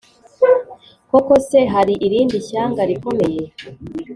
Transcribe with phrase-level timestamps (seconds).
[1.09, 3.41] Koko se, hari irindi shyanga rikomeye